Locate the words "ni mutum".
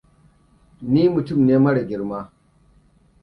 0.91-1.39